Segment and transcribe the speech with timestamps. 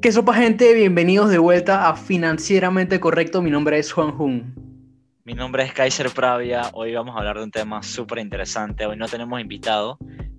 [0.00, 0.74] ¿Qué sopa gente?
[0.74, 3.42] Bienvenidos de vuelta a Financieramente Correcto.
[3.42, 4.54] Mi nombre es Juan Jun.
[5.24, 6.70] Mi nombre es Kaiser Pravia.
[6.72, 8.86] Hoy vamos a hablar de un tema súper interesante.
[8.86, 9.98] Hoy no tenemos invitado,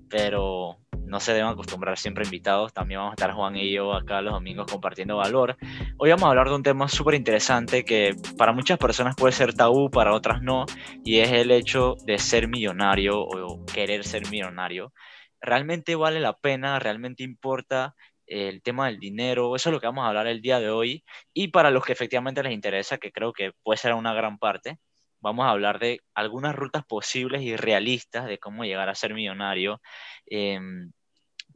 [0.09, 2.73] pero no se deben acostumbrar siempre invitados.
[2.73, 5.57] También vamos a estar Juan y yo acá los domingos compartiendo valor.
[5.97, 9.53] Hoy vamos a hablar de un tema súper interesante que para muchas personas puede ser
[9.53, 10.65] tabú, para otras no,
[11.03, 14.93] y es el hecho de ser millonario o querer ser millonario.
[15.41, 16.79] ¿Realmente vale la pena?
[16.79, 17.95] ¿Realmente importa?
[18.27, 21.03] El tema del dinero, eso es lo que vamos a hablar el día de hoy.
[21.33, 24.79] Y para los que efectivamente les interesa, que creo que puede ser una gran parte,
[25.19, 29.81] vamos a hablar de algunas rutas posibles y realistas de cómo llegar a ser millonario.
[30.25, 30.91] Em,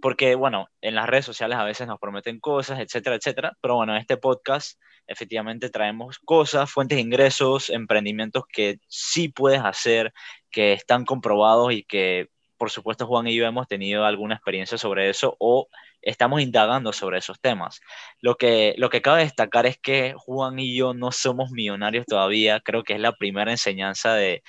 [0.01, 3.53] porque, bueno, en las redes sociales a veces nos prometen cosas, etcétera, etcétera.
[3.61, 9.61] Pero bueno, en este podcast efectivamente traemos cosas, fuentes de ingresos, emprendimientos que sí puedes
[9.61, 10.13] hacer,
[10.51, 15.09] que están comprobados y que, por supuesto, Juan y yo hemos tenido alguna experiencia sobre
[15.09, 15.67] eso o
[16.01, 17.81] estamos indagando sobre esos temas.
[18.21, 22.59] Lo que, lo que cabe destacar es que Juan y yo no somos millonarios todavía,
[22.59, 24.43] creo que es la primera enseñanza de,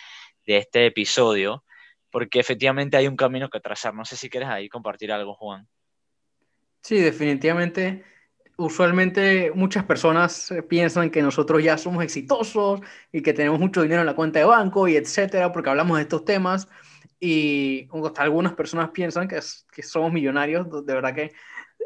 [0.46, 1.64] de este episodio,
[2.10, 3.94] porque efectivamente hay un camino que trazar.
[3.94, 5.68] No sé si quieres ahí compartir algo, Juan.
[6.82, 8.04] Sí, definitivamente.
[8.56, 12.80] Usualmente muchas personas eh, piensan que nosotros ya somos exitosos
[13.12, 16.02] y que tenemos mucho dinero en la cuenta de banco y etcétera, porque hablamos de
[16.02, 16.66] estos temas
[17.20, 19.40] y algunas personas piensan que,
[19.72, 21.32] que somos millonarios, de verdad que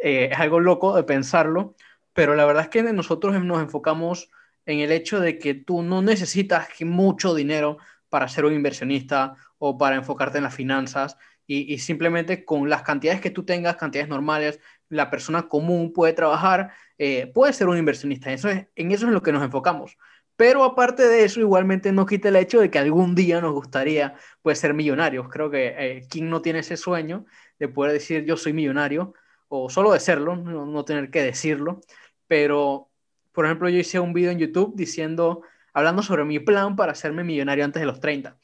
[0.03, 1.75] eh, es algo loco de pensarlo,
[2.13, 4.31] pero la verdad es que nosotros nos enfocamos
[4.67, 9.79] en el hecho de que tú no necesitas mucho dinero para ser un inversionista o
[9.79, 11.17] para enfocarte en las finanzas
[11.47, 16.73] y, simplemente con las cantidades que tú tengas, cantidades normales, la persona común puede trabajar,
[16.99, 18.33] eh, puede ser un inversionista.
[18.33, 19.99] Eso es, en eso es lo que nos enfocamos.
[20.37, 24.17] Pero aparte de eso, igualmente no quita el hecho de que algún día nos gustaría
[24.43, 25.29] pues, ser millonarios.
[25.29, 27.27] Creo que eh, quien no tiene ese sueño
[27.59, 29.15] de poder decir yo soy millonario,
[29.49, 31.81] o solo de serlo, no, tener que decirlo.
[32.27, 32.91] Pero,
[33.33, 35.43] por ejemplo, yo hice un video en YouTube diciendo,
[35.75, 38.39] hablando sobre mi plan para hacerme millonario antes de los 30.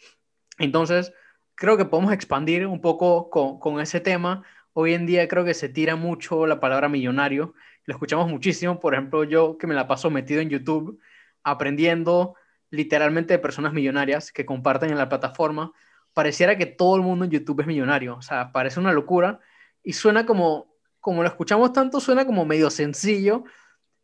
[0.59, 1.13] Entonces,
[1.55, 4.45] creo que podemos expandir un poco con, con ese tema.
[4.75, 7.55] Hoy en día creo que se tira mucho la palabra millonario.
[7.87, 8.79] Lo escuchamos muchísimo.
[8.79, 11.01] Por ejemplo, yo que me la paso metido en YouTube
[11.43, 12.35] aprendiendo
[12.71, 15.73] literalmente de personas millonarias que comparten en la plataforma,
[16.13, 18.17] pareciera que todo el mundo en YouTube es millonario.
[18.17, 19.41] O sea, parece una locura
[19.83, 23.45] y suena como, como lo escuchamos tanto, suena como medio sencillo,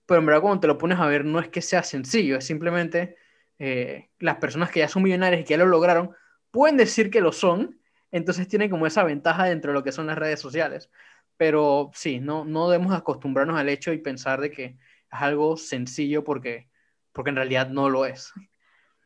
[0.07, 2.47] pero en verdad cuando te lo pones a ver no es que sea sencillo, es
[2.47, 3.17] simplemente
[3.59, 6.15] eh, las personas que ya son millonarias y que ya lo lograron,
[6.51, 7.81] pueden decir que lo son,
[8.11, 10.91] entonces tienen como esa ventaja dentro de lo que son las redes sociales.
[11.37, 14.77] Pero sí, no, no debemos acostumbrarnos al hecho y pensar de que es
[15.11, 16.69] algo sencillo porque
[17.15, 18.35] porque en realidad no lo es.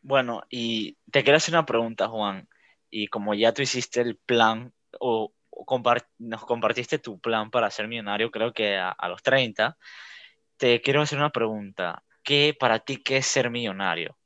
[0.02, 2.48] Bueno, y te quiero hacer una pregunta, Juan.
[2.90, 5.32] Y como ya tú hiciste el plan o,
[6.18, 9.76] nos compartiste tu plan para ser millonario, creo que a, los 30,
[10.56, 12.02] te quiero hacer una pregunta.
[12.24, 14.16] ¿Qué para ti qué es ser millonario?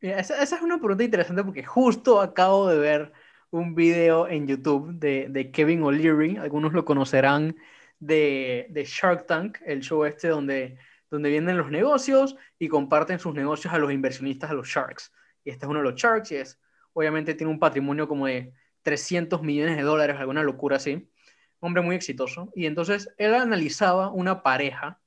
[0.00, 3.12] esa, es una pregunta interesante porque justo acabo de ver
[3.50, 7.56] un video en YouTube de, de Kevin O'Leary, algunos lo conocerán
[7.98, 10.78] de, de Shark Tank, el show este donde
[11.16, 15.12] donde vienen los negocios y comparten sus negocios a los inversionistas, a los sharks.
[15.44, 16.60] Y este es uno de los sharks y es,
[16.92, 21.10] obviamente tiene un patrimonio como de 300 millones de dólares, alguna locura así.
[21.58, 22.52] Hombre muy exitoso.
[22.54, 25.00] Y entonces él analizaba una pareja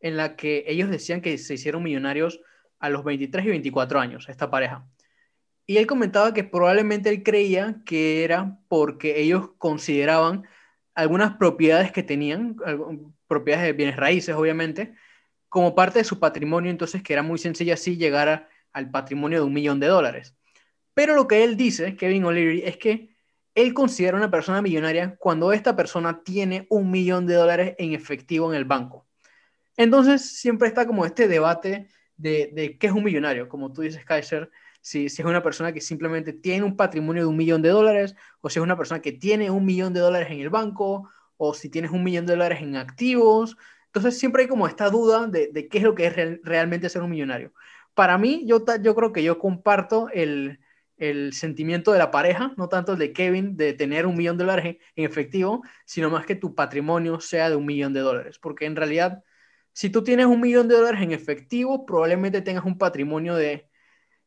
[0.00, 2.40] en la que ellos decían que se hicieron millonarios
[2.80, 4.84] a los 23 y 24 años, esta pareja.
[5.64, 10.42] Y él comentaba que probablemente él creía que era porque ellos consideraban
[10.94, 12.56] algunas propiedades que tenían,
[13.28, 14.94] propiedades de bienes raíces, obviamente,
[15.52, 19.44] como parte de su patrimonio, entonces que era muy sencillo así llegar al patrimonio de
[19.44, 20.34] un millón de dólares.
[20.94, 23.14] Pero lo que él dice, Kevin O'Leary, es que
[23.54, 28.50] él considera una persona millonaria cuando esta persona tiene un millón de dólares en efectivo
[28.50, 29.06] en el banco.
[29.76, 31.86] Entonces siempre está como este debate
[32.16, 35.82] de, qué es un millonario, como tú dices, Kaiser, si, si, es una persona que
[35.82, 39.12] simplemente tiene un patrimonio de un millón de dólares, o si es una persona que
[39.12, 42.62] tiene un millón de dólares en el banco, o si tienes un millón de dólares
[42.62, 43.58] en activos,
[43.94, 47.10] entonces siempre hay como esta duda de, qué es lo que es realmente ser un
[47.10, 47.52] millonario.
[47.92, 50.58] Para mí, yo, creo que yo comparto el,
[51.32, 54.76] sentimiento de la pareja, no tanto el de Kevin, de tener un millón de dólares
[54.96, 58.38] en, efectivo, sino más que tu patrimonio sea de un millón de dólares.
[58.38, 59.22] Porque en realidad,
[59.74, 63.68] si tú tienes un millón de dólares en efectivo, probablemente tengas un patrimonio de,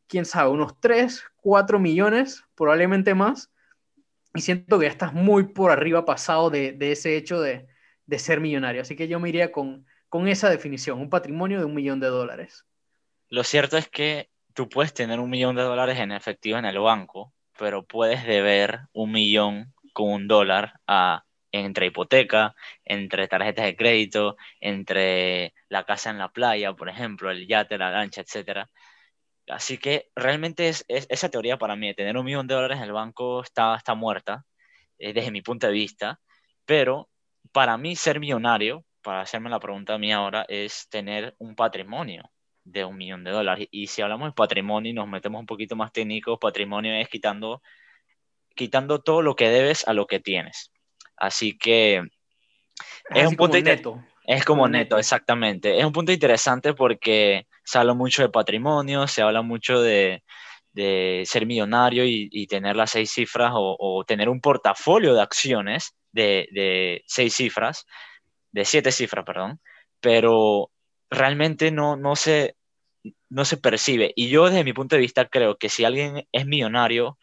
[0.06, 3.52] quién sabe, unos 3, 4 millones, probablemente más.
[4.36, 7.68] Y siento que ya estás muy por arriba pasado de ese hecho de,
[8.06, 8.82] de ser millonario.
[8.82, 12.08] Así que yo me iría con, con esa definición, un patrimonio de un millón de
[12.08, 12.66] dólares.
[13.30, 16.80] Lo cierto es que tú puedes tener un millón de dólares en efectivo en el
[16.80, 22.54] banco, pero puedes deber un millón con un dólar a entre hipoteca,
[22.84, 27.92] entre tarjetas de crédito, entre la casa en la playa, por ejemplo, el yate, la
[27.92, 28.68] lancha, etc.
[29.48, 32.84] Así que realmente es, esa teoría para mí de tener un millón de dólares en
[32.84, 34.46] el banco está, está muerta,
[34.98, 36.20] eh, desde mi punto de vista,
[36.66, 37.10] pero
[37.52, 42.24] para mí ser millonario, para hacerme la pregunta a mí ahora, es tener un patrimonio
[42.64, 43.68] de un millón de dólares.
[43.72, 47.62] Y si hablamos de patrimonio y nos metemos un poquito más técnicos, patrimonio es quitando,
[48.56, 50.72] quitando todo lo que debes a lo que tienes.
[51.16, 52.04] Así que
[53.10, 54.04] es, un punto neto.
[54.26, 55.78] Es como neto, exactamente.
[55.78, 60.24] Es un punto interesante porque se habla mucho de patrimonio, se habla mucho de,
[60.76, 66.48] de ser millonario y, tener las seis cifras o, tener un portafolio de acciones de,
[66.52, 67.86] de, seis cifras,
[68.52, 69.60] de siete cifras, perdón,
[70.00, 70.72] pero
[71.10, 72.56] realmente no, no, se,
[73.30, 74.14] no se percibe.
[74.16, 77.18] Y yo desde mi punto de vista creo que si alguien es millonario,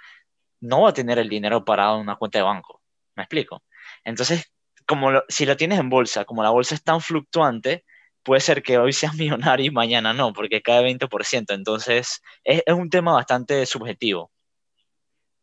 [0.61, 2.81] no va a tener el dinero parado en una cuenta de banco.
[3.17, 3.63] ¿Me explico?
[4.05, 4.53] Entonces,
[4.87, 7.85] como si lo tienes en bolsa, como la bolsa es tan fluctuante,
[8.23, 11.55] puede ser que hoy seas millonario y mañana no, porque cae 20%.
[11.55, 14.31] Entonces, es, un tema bastante subjetivo.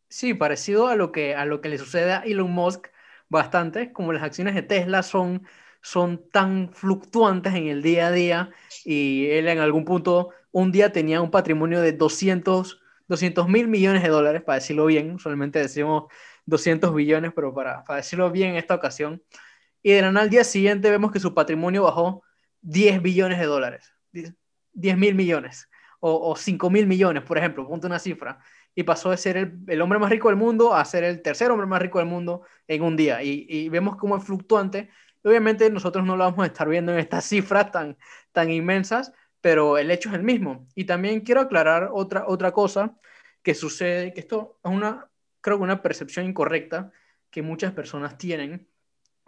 [0.08, 2.88] Sí, parecido a lo, que, a lo que le sucede a Elon Musk
[3.30, 5.46] bastante, como las acciones de Tesla son
[5.82, 8.50] son tan fluctuantes en el día a día
[8.84, 12.78] y él en algún punto un día tenía un patrimonio de 200
[13.48, 16.04] mil millones de dólares, para decirlo bien, solamente decimos
[16.46, 19.22] 200 billones, pero para, para decirlo bien en esta ocasión.
[19.82, 22.22] Y de la al día siguiente vemos que su patrimonio bajó
[22.60, 23.92] 10 billones de dólares,
[24.72, 25.68] 10 mil millones
[26.00, 28.38] o, o 5 mil millones, por ejemplo, ponte una cifra.
[28.74, 31.50] Y pasó de ser el, el, hombre más rico del mundo a ser el tercer
[31.50, 33.22] hombre más rico del mundo en un día.
[33.22, 34.90] Y, y vemos cómo es fluctuante
[35.22, 37.96] Obviamente nosotros no lo vamos a estar viendo en estas cifras tan,
[38.32, 40.68] tan inmensas, pero el hecho es el mismo.
[40.74, 42.96] Y también quiero aclarar otra, otra cosa
[43.42, 46.92] que sucede, que esto es una, creo que una percepción incorrecta
[47.30, 48.68] que muchas personas tienen,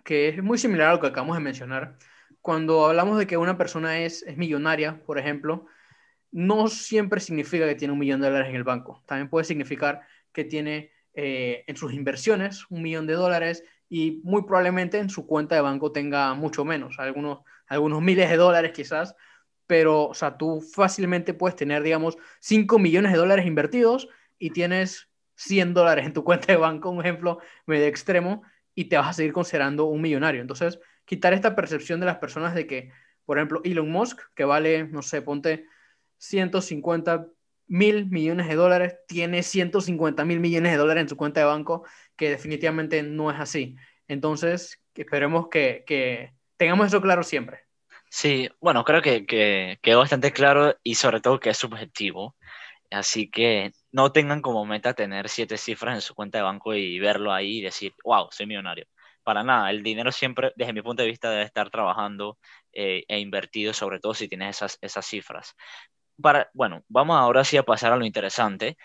[0.05, 1.99] que es muy similar a lo que acabamos de mencionar.
[2.41, 5.67] Cuando hablamos de que una persona es, es millonaria, por ejemplo,
[6.33, 9.03] no siempre significa que tiene un millón de dólares en el banco.
[9.07, 10.01] También puede significar
[10.33, 15.27] que tiene eh, en sus inversiones un millón de dólares y muy probablemente en su
[15.27, 19.15] cuenta de banco tenga mucho menos, algunos, algunos miles de dólares quizás,
[19.67, 24.09] pero o sea, tú fácilmente puedes tener, digamos, 5 millones de dólares invertidos
[24.39, 28.43] y tienes 100 dólares en tu cuenta de banco, un ejemplo medio extremo,
[28.75, 30.41] y te vas a seguir considerando un millonario.
[30.41, 32.91] Entonces, quitar esta percepción de las personas de que,
[33.27, 35.67] por ejemplo, Elon Musk, que vale, no sé, ponte
[36.23, 37.27] 150
[37.67, 41.85] mil millones de dólares, tiene 150 mil millones de dólares en su cuenta de banco,
[42.17, 43.75] que definitivamente no es así.
[44.07, 47.63] Entonces, esperemos que, que tengamos eso claro siempre.
[48.09, 52.37] Sí, bueno, creo que, que, quedó bastante claro y sobre todo que es subjetivo.
[52.91, 57.01] Así que no tengan como meta tener siete cifras en su cuenta de banco y
[57.01, 58.87] verlo ahí y decir, wow, soy millonario.
[59.25, 62.39] Para nada, el dinero siempre, desde mi punto de vista, debe estar trabajando
[62.73, 65.57] eh, e invertido, sobre todo si tienes esas, esas cifras
[66.21, 68.77] para, bueno, vamos ahora sí a pasar a lo interesante.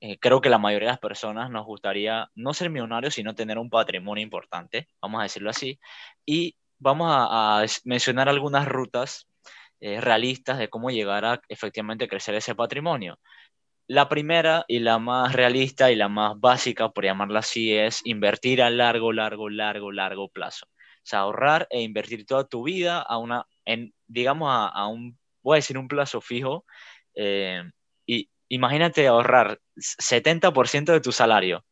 [0.00, 3.58] Eh, creo que la mayoría de las personas nos gustaría no ser millonarios, sino tener
[3.58, 5.80] un patrimonio importante, vamos a decirlo así.
[6.26, 9.28] Y vamos a, mencionar algunas rutas
[9.80, 13.18] eh, realistas de cómo llegar a efectivamente crecer ese patrimonio.
[13.88, 18.62] La primera y la más realista y la más básica, por llamarla así, es invertir
[18.62, 20.66] a largo, largo, largo, largo plazo.
[20.66, 25.56] O sea, ahorrar e invertir toda tu vida a una, en, digamos, a un voy
[25.56, 26.64] a decir un plazo fijo,
[27.14, 27.62] eh,
[28.04, 31.64] y imagínate ahorrar 70% de tu salario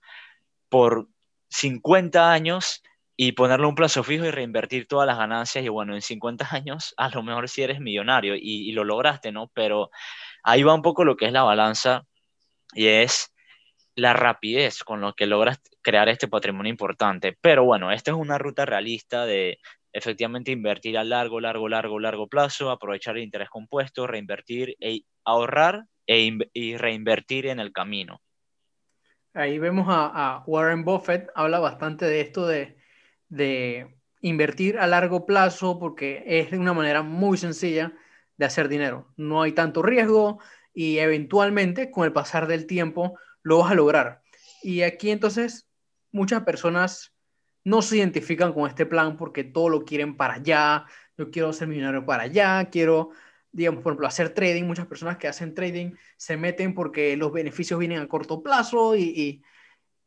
[0.69, 1.09] por
[1.51, 2.83] 50 años
[3.17, 6.95] y ponerle un plazo fijo y reinvertir todas las ganancias y bueno, en 50 años
[6.97, 9.51] a lo mejor si eres millonario y, y lo lograste, ¿no?
[9.55, 9.91] Pero
[10.45, 12.05] ahí va un poco lo que es la balanza
[12.75, 13.35] y es
[13.97, 17.37] la rapidez con lo que logras crear este patrimonio importante.
[17.41, 19.59] Pero bueno, esta es una ruta realista de
[19.95, 25.85] efectivamente invertir a largo, largo, largo, largo plazo, aprovechar el interés compuesto, reinvertir, e ahorrar
[26.07, 28.21] e y reinvertir en el camino.
[29.33, 32.77] Ahí vemos a, Warren Buffett, habla bastante de esto de,
[33.29, 37.93] de invertir a largo plazo porque es una manera muy sencilla
[38.37, 39.13] de hacer dinero.
[39.17, 40.41] No hay tanto riesgo
[40.75, 44.23] y eventualmente con el pasar del tiempo lo vas a lograr.
[44.63, 45.69] Y aquí entonces
[46.11, 47.14] muchas personas
[47.65, 51.69] no se identifican con este plan porque todo lo quieren para allá, yo quiero ser
[51.69, 53.11] millonario para allá, quiero,
[53.53, 57.79] digamos, por ejemplo, hacer trading, muchas personas que hacen trading se meten porque los beneficios
[57.81, 59.43] vienen a corto plazo y,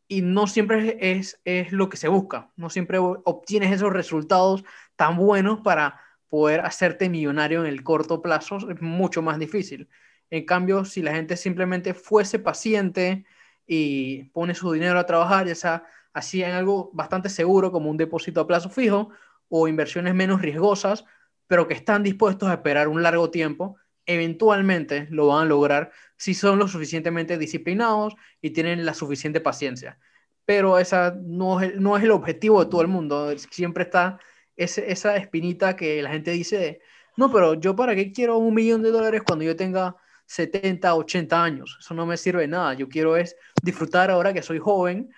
[0.08, 4.64] y, no siempre es, es lo que se busca, no siempre obtienes esos resultados
[4.96, 6.00] tan buenos para
[6.30, 9.90] poder hacerte millonario en el corto plazo, es mucho más difícil.
[10.30, 13.26] En cambio, si la gente simplemente fuese paciente
[13.66, 15.84] y pone su dinero a trabajar, ya sea
[16.18, 19.10] así en algo bastante seguro como un depósito a plazo fijo
[19.50, 21.06] o inversiones menos riesgosas,
[21.46, 26.34] pero que están dispuestos a esperar un largo tiempo, eventualmente lo van a lograr si
[26.34, 30.00] son lo suficientemente disciplinados y tienen la suficiente paciencia.
[30.44, 33.38] Pero esa no es, no es el objetivo de todo el mundo.
[33.52, 34.20] Siempre está
[34.56, 36.82] esa espinita que la gente dice,
[37.16, 39.96] no, pero yo para qué quiero un millón de dólares cuando yo tenga
[40.28, 41.78] 70, 80 años.
[41.80, 42.74] Eso no me sirve nada.
[42.74, 45.10] Yo quiero es disfrutar ahora que soy joven.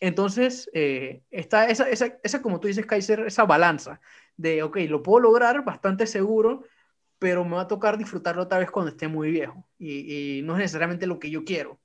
[0.00, 4.00] Entonces, eh, está esa, esa, esa, como tú dices, Kaiser, esa balanza
[4.36, 6.64] de, ok, lo puedo lograr bastante seguro,
[7.18, 9.68] pero me va a tocar disfrutarlo otra vez cuando esté muy viejo.
[9.78, 11.80] Y, y no es necesariamente lo que yo quiero.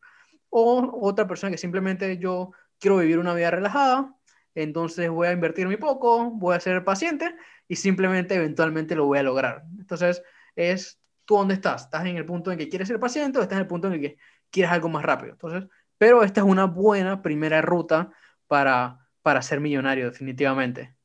[0.50, 4.16] O otra persona que simplemente yo quiero vivir una vida relajada,
[4.56, 7.36] entonces voy a invertir muy poco, voy a ser paciente
[7.68, 9.64] y simplemente eventualmente lo voy a lograr.
[9.78, 10.24] Entonces,
[10.56, 11.84] es tú dónde estás.
[11.84, 13.94] ¿Estás en el punto en que quieres ser paciente o estás en el punto en
[13.96, 14.18] el que
[14.50, 15.34] quieres algo más rápido?
[15.34, 15.70] Entonces,
[16.06, 18.12] pero esta es una buena primera ruta
[18.46, 20.96] para, para ser millonario, definitivamente.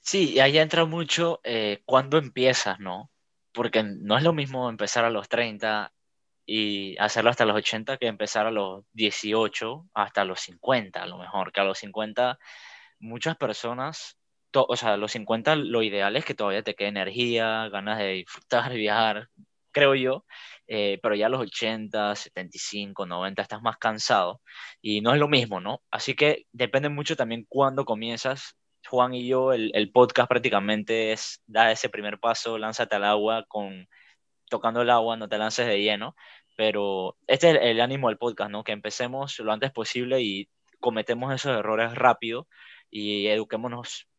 [0.00, 3.12] Sí, y ahí entra mucho eh, cuando empiezas, ¿no?
[3.52, 5.92] Porque no es lo mismo empezar a los 30
[6.44, 11.18] y hacerlo hasta los 80 que empezar a los 18 hasta los 50, a lo
[11.18, 12.36] mejor, que a los 50
[12.98, 14.18] muchas personas
[14.52, 18.08] o sea, a los 50 lo ideal es que todavía te quede energía, ganas de
[18.14, 19.28] disfrutar, viajar,
[19.72, 20.24] creo yo,
[20.66, 24.40] eh, pero ya a los 80, 75, 90 estás más cansado
[24.80, 25.82] y no es lo mismo, ¿no?
[25.90, 28.56] Así que depende mucho también cuándo comienzas.
[28.88, 33.44] Juan y yo, el, el podcast prácticamente es da ese primer paso, lánzate al agua
[33.48, 33.88] con
[34.48, 36.14] tocando el agua, no te lances de lleno,
[36.56, 38.64] pero este es el, el ánimo del podcast, ¿no?
[38.64, 40.48] Que empecemos lo antes posible y
[40.80, 42.48] cometemos esos errores rápido
[42.90, 44.09] y eduquémonos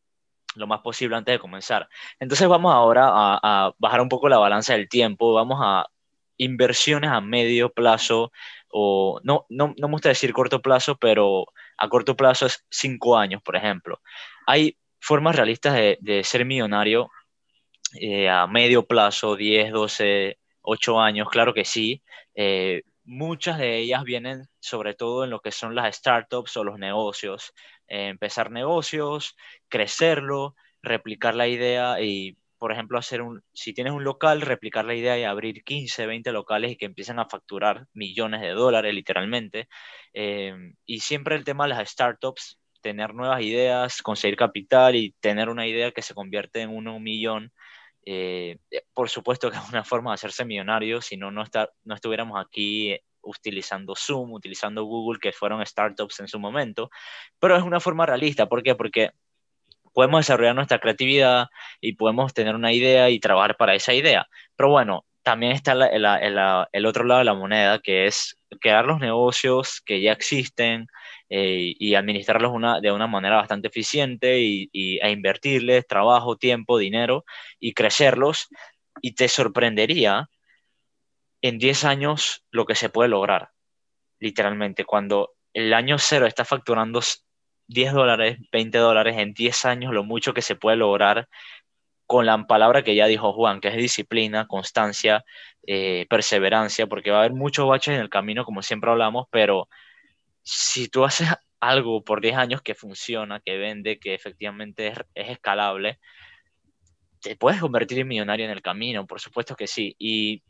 [0.56, 1.88] lo más posible antes de comenzar.
[2.20, 5.88] Entonces vamos ahora a, bajar un poco la balanza del tiempo, vamos a
[6.38, 8.32] inversiones a medio plazo,
[8.70, 11.46] o no, no, no me gusta decir corto plazo, pero
[11.78, 14.02] a corto plazo es cinco años, por ejemplo.
[14.48, 17.10] Hay formas realistas de, ser millonario
[18.00, 22.02] eh, a medio plazo, 10, 12, 8 años, claro que sí.
[22.36, 26.80] Eh, muchas de ellas vienen sobre todo en lo que son las startups o los
[26.80, 27.54] negocios.
[27.90, 29.36] Eh, empezar negocios,
[29.68, 34.96] crecerlo, replicar la idea y, por ejemplo, hacer un, si tienes un local, replicar la
[34.96, 39.68] idea y abrir 15, 20 locales y que empiecen a facturar millones de dólares literalmente.
[40.14, 40.54] Eh,
[40.86, 45.68] y siempre el tema de las startups, tener nuevas ideas, conseguir capital y tener una
[45.68, 47.52] idea que se convierte en uno, un millón.
[48.06, 48.58] Eh,
[48.94, 51.44] por supuesto que es una forma de hacerse millonario, si no, no,
[51.84, 56.90] no estuviéramos aquí utilizando Zoom, utilizando Google, que fueron startups en su momento,
[57.40, 58.48] pero es una forma realista.
[58.48, 58.76] ¿Por qué?
[58.76, 59.12] Porque
[59.94, 61.48] podemos desarrollar nuestra creatividad
[61.80, 64.28] y podemos tener una idea y trabajar para esa idea.
[64.56, 69.82] Pero bueno, también está el otro lado de la moneda, que es crear los negocios
[69.86, 70.88] que ya existen
[71.34, 77.24] eh, y administrarlos de una manera bastante eficiente y, e invertirles trabajo, tiempo, dinero
[77.58, 78.50] y crecerlos.
[79.02, 80.30] Y te sorprendería
[81.42, 83.52] en 10 años lo que se puede lograr,
[84.20, 84.84] literalmente.
[84.84, 87.00] Cuando el año cero está facturando
[87.68, 91.30] 10 dólares, 20 dólares, en 10 años lo mucho que se puede lograr
[92.08, 95.24] con la palabra que ya dijo Juan, que es disciplina, constancia,
[95.66, 99.70] eh, perseverancia, porque va a haber muchos baches en el camino, como siempre hablamos, pero
[100.44, 101.30] si tú haces
[101.60, 106.00] algo por 10 años que funciona, que vende, que efectivamente es, es escalable,
[107.22, 109.96] te puedes convertir en millonario en el camino, por supuesto que sí.
[110.00, 110.44] Y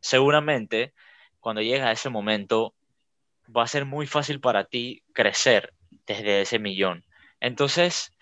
[0.00, 0.94] seguramente
[1.40, 2.74] cuando llegue a ese momento
[3.54, 5.74] va a ser muy fácil para ti crecer
[6.06, 7.04] desde ese millón.
[7.40, 8.14] Entonces,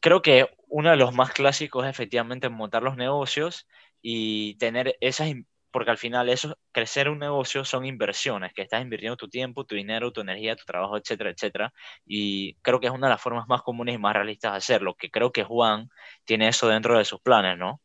[0.00, 3.66] creo que uno de los más clásicos es efectivamente montar los negocios
[4.00, 5.30] y tener esas,
[5.70, 9.74] porque al final eso, crecer un negocio son inversiones, que estás invirtiendo tu tiempo, tu
[9.74, 11.72] dinero, tu energía, tu trabajo, etcétera, etcétera.
[12.04, 14.94] Y creo que es una de las formas más comunes y más realistas de hacerlo,
[14.94, 15.88] que creo que Juan
[16.24, 17.80] tiene eso dentro de sus planes, ¿no?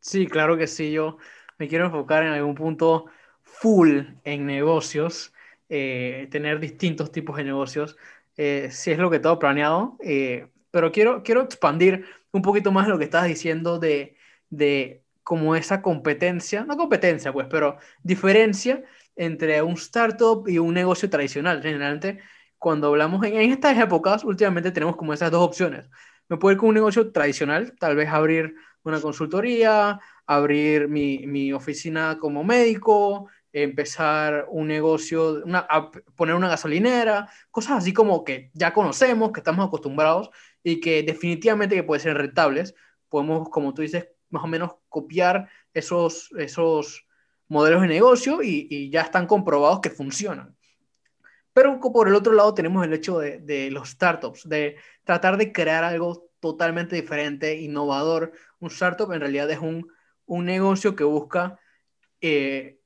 [0.00, 1.18] Sí, claro que sí, yo
[1.58, 3.06] me quiero enfocar en algún punto
[3.42, 5.32] full en negocios,
[5.68, 7.96] eh, tener distintos tipos de negocios,
[8.36, 12.86] eh, si es lo que tengo planeado, eh, pero quiero, quiero expandir un poquito más
[12.86, 14.16] lo que estás diciendo de,
[14.50, 18.84] de como esa competencia, no competencia pues, pero diferencia
[19.16, 21.60] entre un startup y un negocio tradicional.
[21.62, 22.20] Generalmente,
[22.58, 25.90] cuando hablamos en, estas épocas, últimamente tenemos como esas dos opciones.
[26.28, 28.54] Me puedo ir con un negocio tradicional, tal vez abrir
[28.84, 35.42] una consultoría, abrir mi, mi oficina como médico, empezar un negocio,
[36.14, 40.30] poner una gasolinera, cosas así como que ya conocemos, que estamos acostumbrados
[40.62, 42.76] y que definitivamente que pueden ser rentables.
[43.08, 47.06] Podemos, como tú dices, más o menos copiar esos, esos
[47.48, 50.56] modelos de negocio y, ya están comprobados que funcionan.
[51.52, 55.52] Pero por el otro lado tenemos el hecho de, de los startups, de tratar de
[55.52, 58.32] crear algo totalmente diferente, innovador.
[58.60, 59.90] Un startup en realidad es un,
[60.26, 61.58] un negocio que busca
[62.20, 62.78] eh,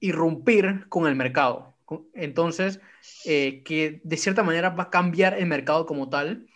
[0.00, 1.76] irrumpir con el mercado.
[2.14, 2.80] Entonces,
[3.26, 6.46] eh, que de cierta manera va a cambiar el mercado como tal.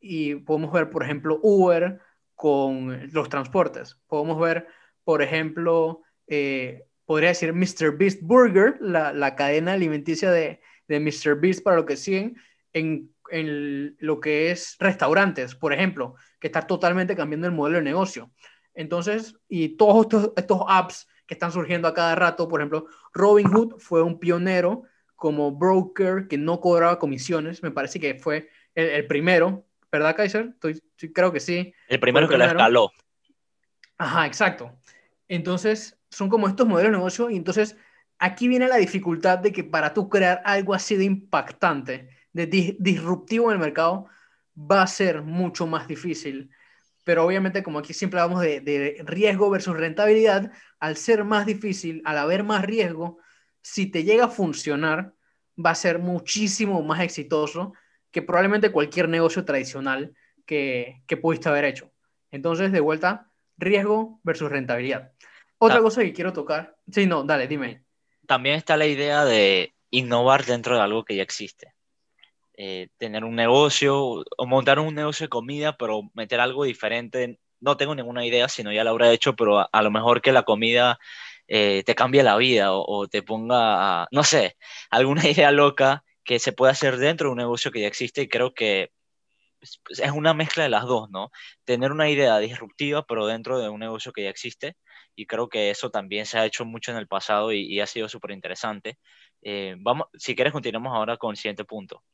[0.00, 2.00] Y podemos ver, por ejemplo, Uber
[2.38, 3.98] con los transportes.
[4.06, 4.68] Podemos ver,
[5.02, 7.98] por ejemplo, eh, podría decir Mr.
[7.98, 11.40] Beast Burger, la, la cadena alimenticia de, de Mr.
[11.40, 12.36] Beast para lo que siguen
[12.72, 17.82] en, en, lo que es restaurantes, por ejemplo, que está totalmente cambiando el modelo de
[17.82, 18.30] negocio.
[18.72, 23.80] Entonces, y todos estos, estos apps que están surgiendo a cada rato, por ejemplo, Robinhood
[23.80, 24.84] fue un pionero
[25.16, 30.50] como broker que no cobraba comisiones, me parece que fue el, el primero, ¿verdad, Kaiser?
[30.54, 30.80] Estoy,
[31.12, 31.72] creo que sí.
[31.88, 32.54] El primero el que primero.
[32.54, 32.92] lo escaló.
[33.98, 34.78] Ajá, exacto.
[35.28, 37.76] Entonces, son como estos modelos de negocio y entonces
[38.18, 42.76] aquí viene la dificultad de que para tú crear algo así de impactante, de di
[42.78, 44.06] disruptivo en el mercado,
[44.56, 46.50] va a ser mucho más difícil
[47.08, 52.02] pero obviamente como aquí siempre hablamos de, de, riesgo versus rentabilidad, al ser más difícil,
[52.04, 53.16] al haber más riesgo,
[53.62, 55.14] si te llega a funcionar,
[55.56, 57.72] va a ser muchísimo más exitoso
[58.10, 60.14] que probablemente cualquier negocio tradicional
[60.46, 61.90] que, que pudiste haber hecho.
[62.30, 65.12] Entonces, de vuelta, riesgo versus rentabilidad.
[65.58, 67.82] Otra cosa que quiero tocar, sí, no, dale, dime.
[68.26, 71.74] También está la idea de innovar dentro de algo que ya existe.
[72.56, 77.38] Eh, tener un negocio o montar un negocio de comida, pero meter algo diferente.
[77.60, 80.22] No tengo ninguna idea, si no ya lo habrá hecho, pero a, a lo mejor
[80.22, 80.98] que la comida
[81.48, 84.56] eh, te cambie la vida o, o te ponga, a, no sé,
[84.90, 88.28] alguna idea loca que se pueda hacer dentro de un negocio que ya existe y
[88.28, 88.92] creo que
[89.62, 91.30] es, es una mezcla de las dos, ¿no?
[91.64, 94.76] Tener una idea disruptiva, pero dentro de un negocio que ya existe
[95.16, 97.86] y creo que eso también se ha hecho mucho en el pasado y, y ha
[97.86, 98.98] sido súper interesante.
[99.40, 102.04] Eh, vamos, si quieres, continuamos ahora con el siguiente punto.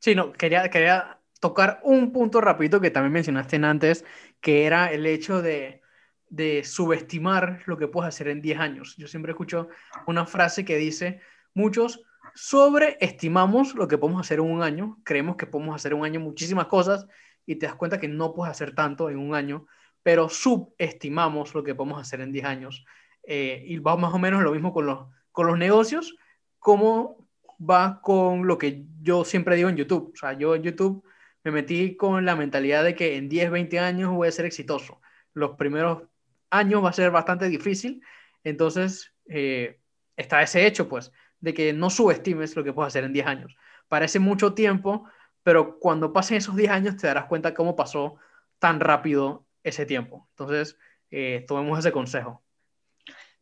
[0.00, 4.04] Sí, no, quería, quería tocar un punto rapidito que también mencionaste antes,
[4.40, 5.82] que era el hecho de,
[6.30, 8.96] de subestimar lo que puedes hacer en 10 años.
[8.96, 9.68] Yo siempre escucho
[10.08, 11.20] una frase que dice,
[11.54, 12.02] muchos
[12.34, 16.66] sobreestimamos lo que podemos hacer en un año, creemos que podemos hacer un año muchísimas
[16.66, 17.06] cosas
[17.46, 19.66] y te das cuenta que no puedes hacer tanto en un año,
[20.02, 22.84] pero subestimamos lo que podemos hacer en 10 años.
[23.26, 26.16] Eh, y va más o menos lo mismo con los, con los negocios,
[26.58, 27.26] como
[27.58, 30.12] va con lo que yo siempre digo en YouTube.
[30.12, 31.04] O sea, yo en YouTube
[31.44, 35.00] me metí con la mentalidad de que en 10, 20 años voy a ser exitoso.
[35.34, 36.02] Los primeros
[36.50, 38.02] años va a ser bastante difícil.
[38.42, 39.78] Entonces, eh,
[40.16, 41.12] está ese hecho, pues,
[41.44, 43.54] de que no subestimes lo que puedes hacer en 10 años.
[43.86, 45.04] Parece mucho tiempo,
[45.42, 48.16] pero cuando pasen esos 10 años te darás cuenta cómo pasó
[48.58, 50.26] tan rápido ese tiempo.
[50.30, 50.78] Entonces,
[51.10, 52.42] eh, tomemos ese consejo.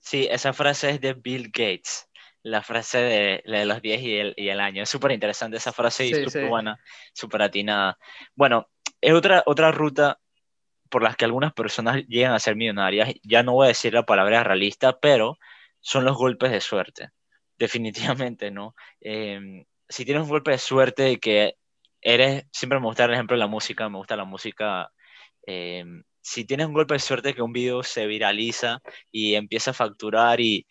[0.00, 2.08] Sí, esa frase es de Bill Gates
[2.44, 4.82] la frase de, de, los 10 y el, y el año.
[4.82, 6.48] Es súper interesante esa frase y sí, súper sí.
[6.48, 6.80] buena,
[7.12, 7.96] súper atinada.
[8.34, 8.68] Bueno,
[9.00, 10.18] es otra, otra ruta
[10.90, 13.14] por las que algunas personas llegan a ser millonarias.
[13.22, 15.38] Ya no voy a decir la palabra realista, pero
[15.78, 17.10] son los golpes de suerte.
[17.62, 18.74] Definitivamente, ¿no?
[19.00, 21.54] Eh, si tienes un golpe de suerte y que
[22.00, 24.90] eres, siempre me gusta el ejemplo de la música, me gusta la música.
[25.46, 25.84] Eh,
[26.20, 28.80] si tienes un golpe de suerte que un video se viraliza
[29.12, 30.66] y empieza a facturar y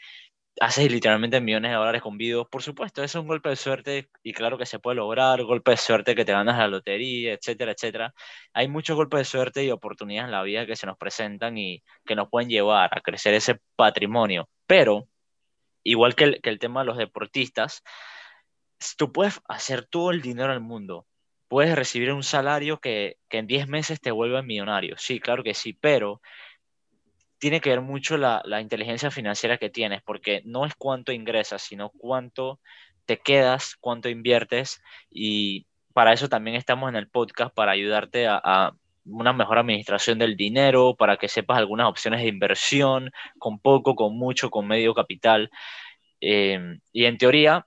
[0.62, 4.34] haces literalmente millones de dólares con videos, por supuesto, es un golpe de suerte y
[4.34, 8.13] claro que se puede lograr, golpe de suerte que te ganas la lotería, etcétera, etcétera.
[8.54, 11.84] Hay muchos golpes de suerte y oportunidades en la vida que se nos presentan y
[12.06, 15.08] que nos pueden llevar a crecer ese patrimonio, pero
[15.84, 17.84] igual que el, tema de los deportistas,
[18.98, 21.08] tú puedes hacer todo el dinero del mundo,
[21.48, 25.74] puedes recibir un salario que, en 10 meses te vuelve millonario, sí, claro que sí,
[25.74, 26.22] pero
[27.38, 31.89] tiene que ver mucho la, inteligencia financiera que tienes, porque no es cuánto ingresas, sino
[31.89, 32.60] cuánto
[33.06, 38.74] te quedas, cuánto inviertes, y para eso también estamos en el podcast, para ayudarte a
[39.06, 44.18] una mejor administración del dinero, para que sepas algunas opciones de inversión, con poco, con
[44.18, 45.50] mucho, con medio capital.
[46.22, 46.60] Eh,
[46.94, 47.66] y en teoría,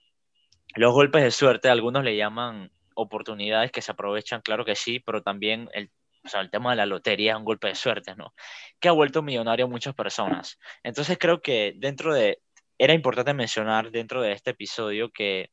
[0.77, 5.23] los golpes de suerte, algunos le llaman oportunidades que se aprovechan, claro que sí, pero
[5.23, 5.91] también el
[6.25, 8.35] o sea, el tema de la lotería es un golpe de suerte, ¿no?
[8.81, 10.59] Que ha vuelto millonario a muchas personas.
[10.83, 12.41] Entonces creo que dentro de,
[12.79, 15.51] era importante mencionar dentro de este episodio que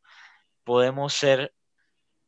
[0.63, 1.53] podemos ser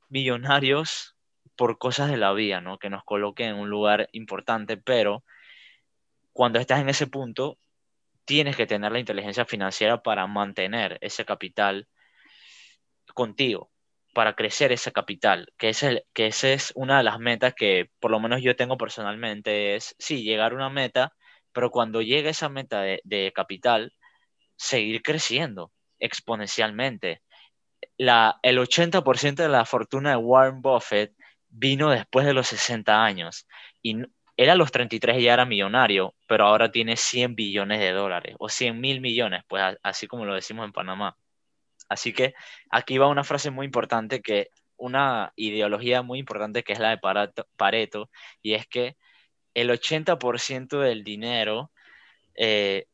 [0.09, 1.12] millonarios
[1.55, 2.79] por cosas de la vida, ¿no?
[2.79, 5.23] Que nos coloquen en un lugar importante, pero
[6.33, 7.57] cuando estás en ese punto,
[8.25, 11.87] tienes que tener la inteligencia financiera para mantener ese capital
[13.13, 13.73] contigo
[14.13, 17.89] para crecer ese capital, que es el, que esa es una de las metas que
[17.99, 21.13] por lo menos yo tengo personalmente, es sí, llegar a una meta,
[21.51, 23.93] pero cuando llegue esa meta de, de capital,
[24.55, 27.21] seguir creciendo exponencialmente.
[27.97, 31.13] la, el 80% de la fortuna de Warren Buffett
[31.53, 33.47] vino después de los 60 años.
[33.81, 33.97] Y
[34.37, 38.49] él a los 33 ya era millonario, pero ahora tiene 100 billones de dólares o
[38.49, 41.17] 100 mil millones, pues así como lo decimos en Panamá.
[41.89, 42.33] Así que
[42.71, 46.99] aquí va una frase muy importante que una ideología muy importante que es la de
[47.55, 48.09] Pareto,
[48.41, 48.97] y es que
[49.53, 51.71] el 80% del dinero,
[52.35, 52.87] eh,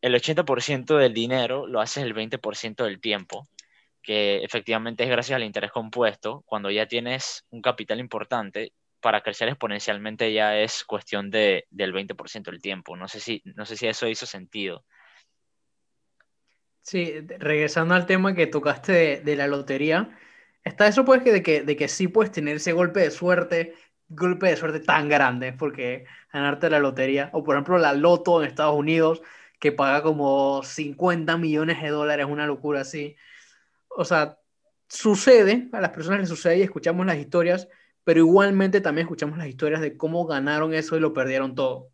[0.00, 3.48] el 80% del dinero lo haces el 20% del tiempo,
[4.02, 6.42] que efectivamente es gracias al interés compuesto.
[6.46, 12.50] Cuando ya tienes un capital importante, para crecer exponencialmente ya es cuestión de, del 20%
[12.50, 12.96] del tiempo.
[12.96, 14.84] No sé, si, no sé si eso hizo sentido.
[16.80, 20.16] Sí, regresando al tema que tocaste de, la lotería,
[20.64, 23.74] está eso pues que de, que de que sí puedes tener ese golpe de suerte,
[24.08, 28.48] golpe de suerte tan grande, porque ganarte la lotería, o por ejemplo la loto en
[28.48, 29.22] Estados Unidos,
[29.60, 33.16] que paga como 50 millones de dólares, una locura así.
[33.96, 34.38] O sea,
[34.88, 37.68] sucede, a las personas les sucede y escuchamos las historias,
[38.04, 41.88] pero igualmente también escuchamos las historias de cómo ganaron eso y lo perdieron todo.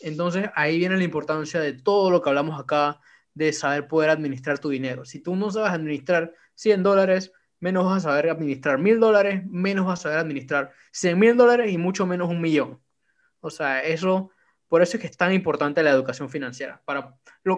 [0.00, 3.00] Entonces ahí viene la importancia de todo lo que hablamos acá,
[3.34, 5.04] de saber poder administrar tu dinero.
[5.04, 9.86] Si tú no sabes administrar 100 dólares, menos vas a saber administrar 1000 dólares, menos
[9.86, 12.80] vas a saber administrar 100 mil dólares y mucho menos un millón.
[13.40, 14.30] O sea, eso,
[14.68, 17.16] por eso es que es tan importante la educación financiera, para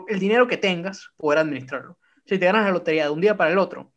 [0.08, 1.98] el dinero que tengas, poder administrarlo.
[2.26, 3.92] Si te ganas la lotería de un día para el otro,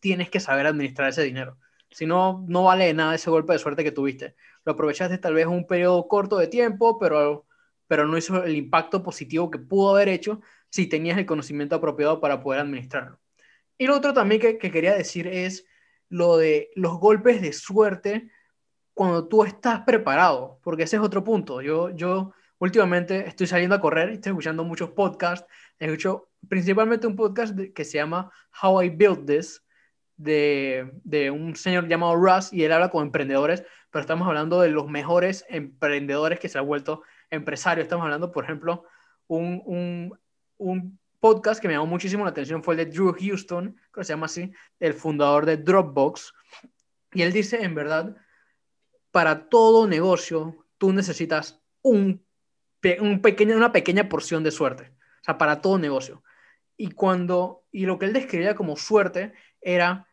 [0.00, 1.58] tienes que saber administrar ese dinero.
[1.90, 4.34] Si no, no vale nada ese golpe de suerte que tuviste.
[4.64, 7.46] Lo aprovechaste tal vez un periodo corto de tiempo, pero,
[7.86, 12.20] pero no hizo el impacto positivo que pudo haber hecho si tenías el conocimiento apropiado
[12.20, 13.18] para poder administrarlo.
[13.78, 15.66] Y lo otro también que, quería decir es
[16.08, 18.30] lo de los golpes de suerte
[18.94, 21.62] cuando tú estás preparado, porque ese es otro punto.
[21.62, 25.46] Yo, yo últimamente estoy saliendo a correr y estoy escuchando muchos podcasts.
[25.78, 28.30] Escucho principalmente un podcast que se llama
[28.62, 29.64] How I Built This,
[30.16, 34.68] de, de, un señor llamado Russ, y él habla con emprendedores, pero estamos hablando de
[34.68, 37.84] los mejores emprendedores que se han vuelto empresarios.
[37.84, 38.84] Estamos hablando, por ejemplo,
[39.26, 40.18] un, un,
[40.58, 44.12] un podcast que me llamó muchísimo la atención fue el de Drew Houston, que se
[44.12, 46.34] llama así, el fundador de Dropbox.
[47.14, 48.14] Y él dice, en verdad,
[49.10, 52.22] para todo negocio, tú necesitas un,
[53.00, 54.92] un pequeño, una pequeña porción de suerte.
[55.20, 56.22] O sea, para todo negocio.
[56.76, 60.06] Y cuando, y lo que él describía como suerte era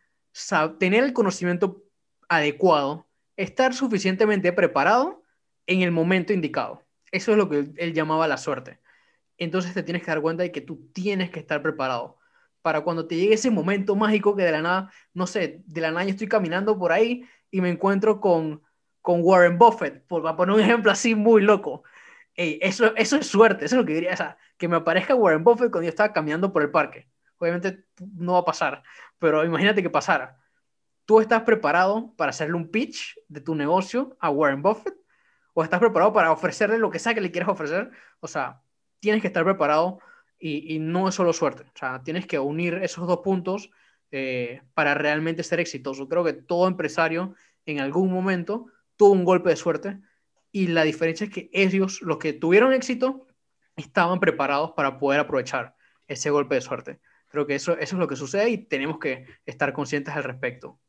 [0.79, 1.83] tener el conocimiento
[2.29, 5.23] adecuado, estar suficientemente preparado
[5.65, 6.83] en el momento indicado.
[7.11, 8.79] Eso es lo que él llamaba la suerte
[9.37, 12.17] entonces te tienes que dar cuenta de que tú tienes que estar preparado
[12.61, 15.91] para cuando te llegue ese momento mágico que de la nada, no sé, de la
[15.91, 18.61] nada yo estoy caminando por ahí y me encuentro con,
[19.01, 21.83] con Warren Buffett, por poner un ejemplo así muy loco.
[22.37, 25.71] Eso, eso es suerte, eso es lo que diría, o que me aparezca Warren Buffett
[25.71, 27.09] cuando yo estaba caminando por el parque.
[27.39, 28.83] Obviamente no va a pasar,
[29.19, 30.39] pero imagínate que pasara.
[31.05, 34.95] ¿Tú estás preparado para hacerle un pitch de tu negocio a Warren Buffett?
[35.53, 37.89] ¿O estás preparado para ofrecerle lo que sea que le quieras ofrecer?
[38.19, 38.61] O sea,
[38.99, 39.99] tienes que estar preparado
[40.39, 41.63] y, no es solo suerte.
[41.63, 43.71] O sea, tienes que unir esos dos puntos
[44.11, 46.07] eh, para realmente ser exitoso.
[46.07, 47.33] Creo que todo empresario
[47.65, 49.99] en algún momento tuvo un golpe de suerte
[50.57, 53.27] y la diferencia es que ellos, los que tuvieron éxito,
[53.75, 55.75] estaban preparados para poder aprovechar
[56.07, 56.99] ese golpe de suerte.
[57.27, 60.79] Creo que eso, eso es lo que sucede y tenemos que estar conscientes al respecto.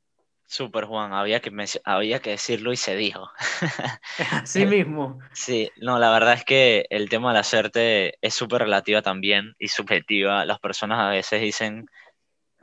[0.46, 1.52] Super Juan, había que,
[1.85, 3.28] había que decirlo y se dijo.
[4.33, 5.18] Así mismo.
[5.35, 9.54] Sí, no, la verdad es que el tema de la suerte es súper relativa también
[9.59, 10.46] y subjetiva.
[10.46, 11.90] Las personas a veces dicen,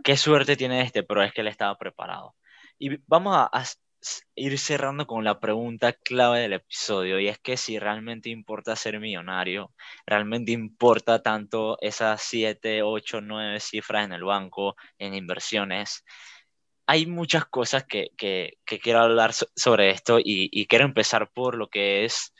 [0.03, 2.33] qué suerte tiene este, pero es que él estaba preparado.
[2.79, 3.63] Y vamos a,
[4.35, 8.99] ir cerrando con la pregunta clave del episodio, y es que si realmente importa ser
[8.99, 9.71] millonario,
[10.05, 16.03] realmente importa tanto esas 7, 8, 9 cifras en el banco, en inversiones.
[16.87, 18.11] Hay muchas cosas que,
[18.81, 22.33] quiero hablar sobre esto y, quiero empezar por lo que es,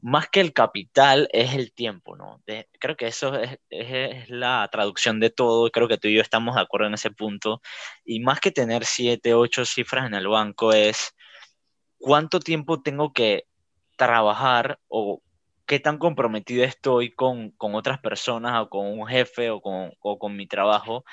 [0.00, 2.42] más que el capital, es el tiempo, ¿no?
[2.80, 3.34] creo que eso
[3.70, 7.10] es, la traducción de todo, creo que tú y yo estamos de acuerdo en ese
[7.10, 7.60] punto,
[8.04, 11.14] y más que tener siete, ocho cifras en el banco es
[11.98, 13.44] cuánto tiempo tengo que
[13.96, 15.22] trabajar o
[15.66, 20.36] qué tan comprometido estoy con, otras personas o con un jefe o con, o con
[20.36, 21.04] mi trabajo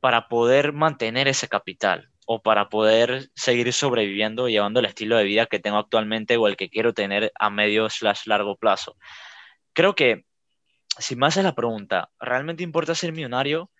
[0.00, 5.46] para poder mantener ese capital o para poder seguir sobreviviendo llevando el estilo de vida
[5.46, 8.96] que tengo actualmente o el que quiero tener a medio slash largo plazo.
[9.72, 10.24] Creo que
[10.98, 13.70] si me haces la pregunta, ¿realmente importa ser millonario?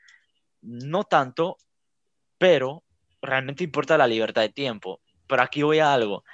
[0.60, 1.58] No tanto,
[2.38, 2.82] pero
[3.20, 5.00] realmente importa la libertad de tiempo.
[5.26, 6.24] Pero aquí voy a algo,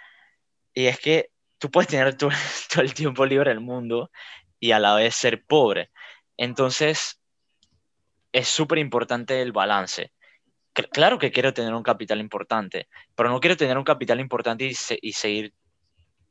[0.75, 2.31] y es que tú puedes tener todo,
[2.73, 4.11] todo el tiempo libre del mundo
[4.61, 5.91] y a la vez ser pobre.
[6.37, 7.21] Entonces,
[8.33, 10.13] es súper importante el balance.
[10.87, 15.13] Claro que quiero tener un capital importante, pero no quiero tener un capital importante y,
[15.13, 15.53] seguir,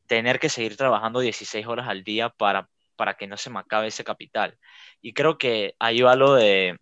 [0.08, 3.88] tener que seguir trabajando 16 horas al día para, para que no se me acabe
[3.88, 4.58] ese capital.
[5.02, 6.78] Y creo que ahí va lo de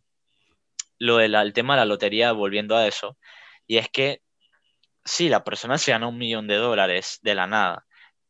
[0.98, 3.18] lo del tema de la lotería, volviendo a eso,
[3.68, 4.22] y es que
[5.04, 7.86] sí, la persona se gana un millón de dólares de la nada,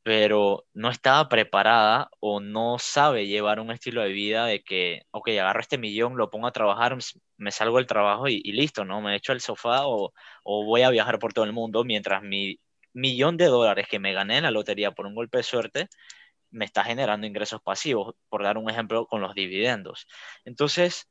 [0.05, 5.29] pero no estaba preparada o no sabe llevar un estilo de vida de que, ok,
[5.29, 6.95] agarro este millón, lo pongo a trabajar,
[7.37, 9.01] me salgo del trabajo y, listo, ¿no?
[9.01, 10.13] Me echo al sofá o,
[10.43, 12.59] o, voy a viajar por todo el mundo mientras mi
[12.93, 15.89] millón de dólares que me gané en la lotería por un golpe de suerte
[16.51, 20.05] me está generando ingresos pasivos, por dar un ejemplo con los dividendos.
[20.45, 21.09] Entonces,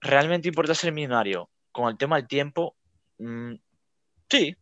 [0.00, 1.48] ¿realmente importa ser millonario?
[1.70, 2.76] Con el tema del tiempo,
[3.18, 3.54] mm,
[4.28, 4.56] sí,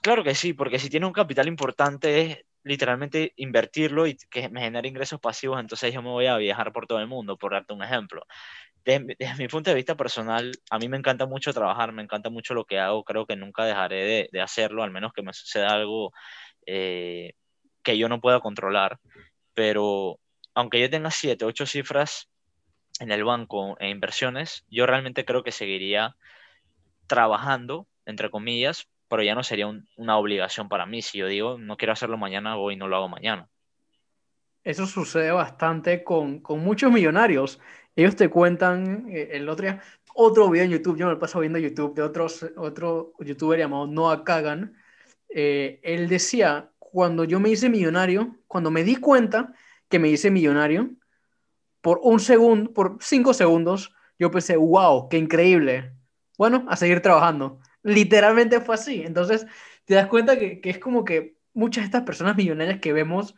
[0.00, 4.60] claro que sí, porque si tiene un capital importante es literalmente invertirlo y que me
[4.62, 7.74] genere ingresos pasivos, entonces yo me voy a viajar por todo el mundo, por darte
[7.74, 8.26] un ejemplo.
[8.84, 12.54] Desde, mi punto de vista personal, a mí me encanta mucho trabajar, me encanta mucho
[12.54, 16.12] lo que hago, creo que nunca dejaré de, hacerlo, al menos que me suceda algo
[16.66, 17.34] eh,
[17.82, 18.98] que yo no pueda controlar,
[19.54, 20.18] pero
[20.54, 22.30] aunque yo tenga siete, ocho cifras
[23.00, 26.16] en el banco e inversiones, yo realmente creo que seguiría
[27.06, 31.02] trabajando, entre comillas, pero ya no sería una obligación para mí.
[31.02, 33.48] Si yo digo, no quiero hacerlo mañana, voy y no lo hago mañana.
[34.62, 37.60] Eso sucede bastante con, con muchos millonarios.
[37.96, 39.82] Ellos te cuentan eh, el otro día,
[40.14, 43.86] otro video en YouTube, yo me lo paso viendo YouTube de otros, otro youtuber llamado
[43.86, 44.74] Noah Kagan.
[45.28, 49.52] Eh, él decía, cuando yo me hice millonario, cuando me di cuenta
[49.88, 50.90] que me hice millonario,
[51.80, 55.92] por un segundo, por cinco segundos, yo pensé, wow, qué increíble.
[56.38, 57.58] Bueno, a seguir trabajando.
[57.84, 59.02] Literalmente fue así.
[59.02, 59.46] Entonces,
[59.84, 63.36] te das cuenta que, es como que muchas de estas personas millonarias que vemos,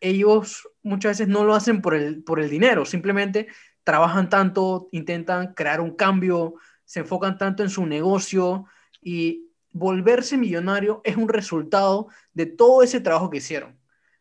[0.00, 3.46] ellos muchas veces no lo hacen por el, por el dinero, simplemente
[3.84, 8.66] trabajan tanto, intentan crear un cambio, se enfocan tanto en su negocio
[9.00, 13.78] y volverse millonario es un resultado de todo ese trabajo que hicieron.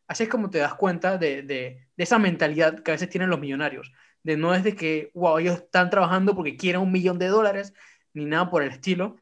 [0.08, 3.92] Así es como te das cuenta de, esa mentalidad que a veces tienen los millonarios,
[4.24, 7.74] de no es de que, wow, ellos están trabajando porque quieren un millón de dólares,
[8.14, 9.18] ni nada por el estilo.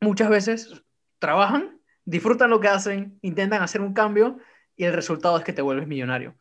[0.00, 0.82] Muchas veces
[1.18, 4.38] trabajan, disfrutan lo que hacen, intentan hacer un cambio
[4.76, 6.36] y el resultado es que te vuelves millonario.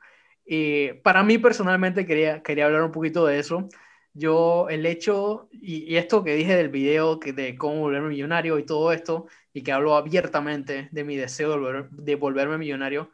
[0.46, 3.67] Y para mí personalmente quería, quería hablar un poquito de eso.
[4.13, 8.65] Yo el hecho, y, esto que dije del video que de cómo volverme millonario y
[8.65, 13.12] todo esto, y que hablo abiertamente de mi deseo de, volverme millonario,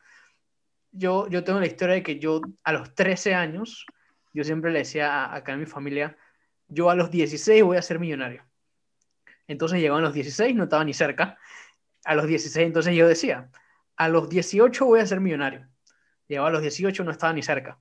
[0.91, 3.86] yo, yo tengo la historia de que yo a los 13 años,
[4.34, 6.17] yo siempre le decía acá en mi familia,
[6.67, 8.43] yo a los 16 voy a ser millonario.
[9.47, 11.38] Entonces llegaban los 16, no estaba ni cerca.
[12.06, 13.49] A los 16 entonces yo decía,
[13.95, 15.67] a los 18 voy a ser millonario.
[16.27, 17.79] Llegaba a los 18, no estaba ni cerca.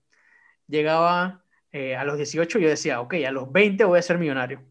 [0.68, 4.62] Llegaba eh, a los 18, yo decía, ok, a los 20 voy a ser millonario.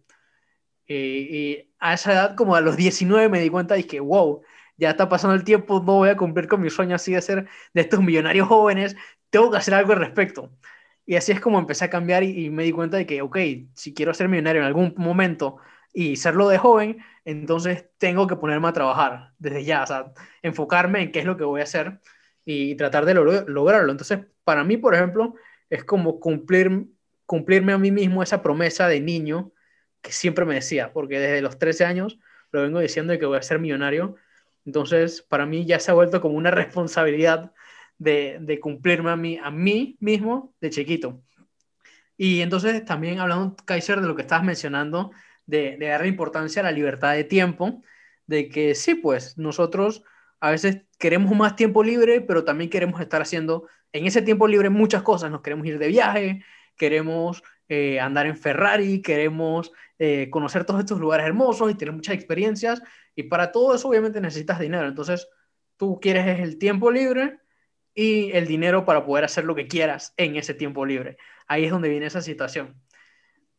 [0.88, 4.44] y a esa edad, como a los 19, me di cuenta y que, wow,
[4.78, 7.48] ya está pasando el tiempo, no voy a cumplir con mi sueño así de ser
[7.74, 8.96] de estos millonarios jóvenes,
[9.30, 10.52] tengo que hacer algo al respecto.
[11.06, 13.38] Y así es como empecé a cambiar y, me di cuenta de que, ok,
[13.74, 15.58] si quiero ser millonario en algún momento
[15.94, 21.02] y serlo de joven, entonces tengo que ponerme a trabajar desde ya, o sea, enfocarme
[21.04, 22.00] en qué es lo que voy a hacer
[22.46, 23.92] y tratar de lograrlo.
[23.92, 25.36] Entonces, para mí, por ejemplo,
[25.70, 26.88] es como cumplir,
[27.26, 29.52] cumplirme a mí mismo esa promesa de niño
[30.02, 32.20] que siempre me decía, porque desde los 13 años
[32.52, 34.18] lo vengo diciendo de que voy a ser millonario
[34.66, 37.52] entonces, para mí ya se ha vuelto como una responsabilidad
[37.98, 41.22] de, de cumplirme a mí, a mí mismo de chiquito.
[42.18, 45.12] Y entonces también hablando, Kaiser, de lo que estabas mencionando,
[45.52, 47.82] de, de darle importancia a la libertad de tiempo,
[48.26, 50.04] de que sí, pues nosotros
[50.40, 54.70] a veces queremos más tiempo libre, pero también queremos estar haciendo en ese tiempo libre
[54.70, 55.30] muchas cosas.
[55.30, 56.44] Nos queremos ir de viaje,
[56.78, 62.16] queremos eh, andar en Ferrari, queremos eh, conocer todos estos lugares hermosos y tener muchas
[62.16, 62.82] experiencias,
[63.16, 64.88] y para todo eso obviamente necesitas dinero.
[64.88, 65.28] Entonces,
[65.78, 67.40] tú quieres el tiempo libre
[67.94, 71.18] y el dinero para poder hacer lo que quieras en ese tiempo libre.
[71.48, 72.82] Ahí es donde viene esa situación.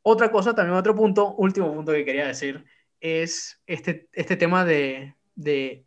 [0.02, 2.64] Otra cosa, también otro punto, último punto que quería decir,
[3.00, 5.84] es este, este tema de, de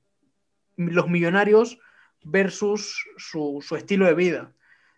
[0.78, 1.78] los millonarios
[2.24, 4.54] versus su, su, estilo de vida.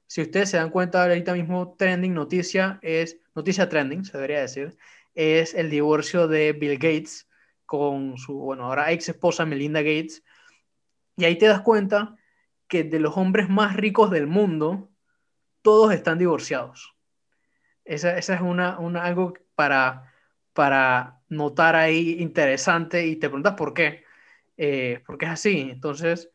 [0.07, 4.77] Si ustedes se dan cuenta, ahorita mismo trending noticia es, noticia trending, se debería decir,
[5.15, 7.27] es el divorcio de Bill Gates
[7.65, 10.23] con su, bueno, ahora ex esposa Melinda Gates.
[11.17, 12.15] Y ahí te das cuenta
[12.67, 14.89] que de los hombres más ricos del mundo,
[15.61, 16.96] todos están divorciados.
[17.87, 20.13] Esa, esa es una, una, algo para,
[20.53, 24.03] para notar ahí interesante y te preguntas por qué.
[24.57, 25.69] Eh, porque es así.
[25.71, 26.31] Entonces,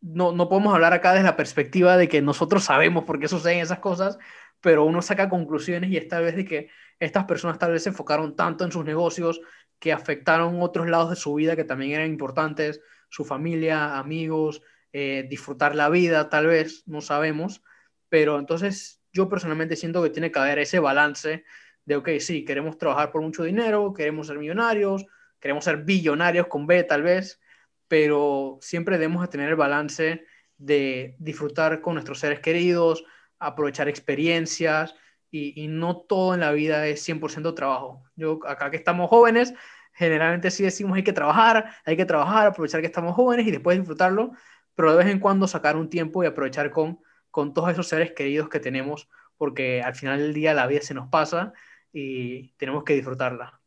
[0.00, 3.60] no, no podemos hablar acá desde la perspectiva de que nosotros sabemos por qué suceden
[3.60, 4.18] esas cosas,
[4.60, 8.36] pero uno saca conclusiones y esta vez de que estas personas tal vez se enfocaron
[8.36, 9.40] tanto en sus negocios,
[9.78, 15.26] que afectaron otros lados de su vida que también eran importantes, su familia, amigos, eh,
[15.28, 17.62] disfrutar la vida, tal vez, no sabemos,
[18.08, 21.44] pero entonces yo personalmente siento que tiene que haber ese balance
[21.84, 25.06] de, ok, sí, queremos trabajar por mucho dinero, queremos ser millonarios,
[25.40, 27.40] queremos ser billonarios con B tal vez,
[27.88, 30.24] pero siempre debemos tener el balance
[30.56, 33.04] de disfrutar con nuestros seres queridos,
[33.40, 34.94] aprovechar experiencias
[35.32, 38.04] y, no todo en la vida es 100% trabajo.
[38.14, 39.52] Yo acá que estamos jóvenes,
[39.94, 43.76] generalmente sí decimos hay que trabajar, hay que trabajar, aprovechar que estamos jóvenes y después
[43.76, 44.30] disfrutarlo,
[44.76, 47.00] pero de vez en cuando sacar un tiempo y aprovechar con,
[47.30, 50.94] con todos esos seres queridos que tenemos, porque al final del día la vida se
[50.94, 51.52] nos pasa
[51.92, 53.60] y tenemos que disfrutarla.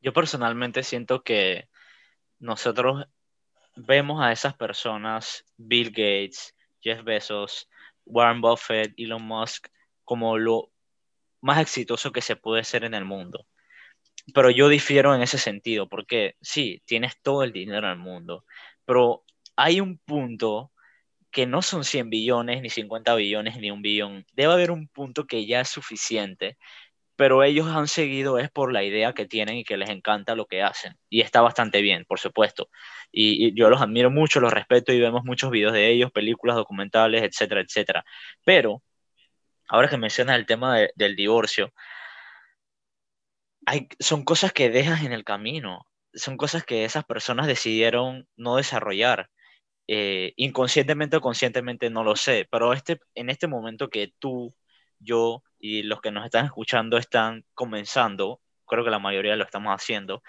[0.00, 1.68] Yo personalmente siento que
[2.38, 3.06] nosotros
[3.76, 7.68] vemos a esas personas, Bill Gates, Jeff Bezos,
[8.06, 9.68] Warren Buffett, Elon Musk,
[10.04, 10.70] como lo
[11.40, 13.46] más exitoso que se puede ser en el mundo.
[14.34, 18.44] Pero yo difiero en ese sentido, porque sí, tienes todo el dinero del mundo,
[18.84, 19.24] pero
[19.56, 20.72] hay un punto
[21.30, 24.26] que no son 100 billones, ni 50 billones, ni un billón.
[24.32, 26.58] Debe haber un punto que ya es suficiente
[27.20, 30.46] pero ellos han seguido es por la idea que tienen y que les encanta lo
[30.46, 30.96] que hacen.
[31.10, 32.70] Y está bastante bien, por supuesto.
[33.12, 37.22] Y, yo los admiro mucho, los respeto y vemos muchos videos de ellos, películas, documentales,
[37.22, 38.06] etcétera, etcétera.
[38.42, 38.82] Pero,
[39.68, 41.74] ahora que mencionas el tema del divorcio,
[43.66, 48.56] hay, son cosas que dejas en el camino, son cosas que esas personas decidieron no
[48.56, 49.28] desarrollar.
[49.88, 54.54] Eh, inconscientemente o conscientemente no lo sé, pero este, en este momento que tú,
[55.00, 59.74] yo, y los que nos están escuchando están comenzando, creo que la mayoría lo estamos
[59.74, 60.22] haciendo,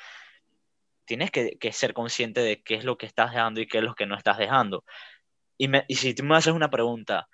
[1.06, 3.96] tienes que, ser consciente de qué es lo que estás dejando y qué es lo
[3.96, 4.84] que no estás dejando.
[5.58, 7.28] Y, y si tú me haces una pregunta,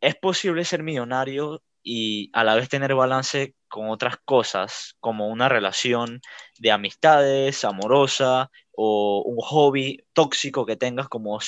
[0.00, 5.48] ¿es posible ser millonario y a la vez tener balance con otras cosas, como una
[5.48, 6.20] relación
[6.58, 11.38] de amistades, amorosa, o un hobby tóxico que tengas como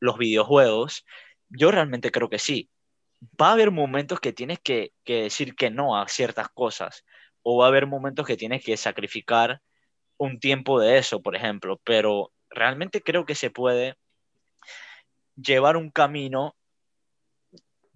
[0.00, 1.04] los videojuegos?
[1.48, 2.70] Yo realmente creo que sí
[3.40, 7.04] va a haber momentos que tienes que, decir que no a ciertas cosas,
[7.42, 9.62] o va a haber momentos que tienes que sacrificar
[10.18, 13.96] un tiempo de eso, por ejemplo, pero realmente creo que se puede
[15.36, 16.56] llevar un camino,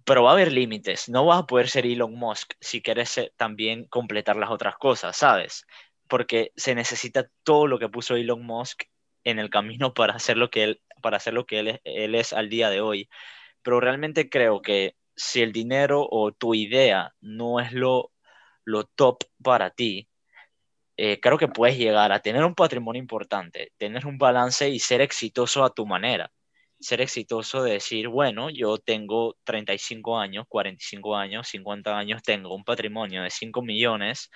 [0.05, 1.09] pero va a haber límites.
[1.09, 5.65] No vas a poder ser Elon Musk si quieres también completar las otras cosas, ¿sabes?
[6.11, 8.83] Porque se necesita todo lo que puso Elon Musk
[9.23, 12.33] en el camino para hacer lo que él, para hacer lo que él, él es
[12.33, 13.07] al día de hoy.
[13.61, 18.11] Pero realmente creo que si el dinero o tu idea no es lo,
[18.65, 20.09] lo top para ti,
[20.97, 24.99] eh, creo que puedes llegar a tener un patrimonio importante, tener un balance y ser
[24.99, 26.29] exitoso a tu manera.
[26.77, 32.65] Ser exitoso de decir, bueno, yo tengo 35 años, 45 años, 50 años, tengo un
[32.65, 34.29] patrimonio de 5 millones,